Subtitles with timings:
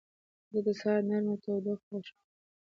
[0.51, 2.21] زه د سهار نرمه تودوخه خوښوم.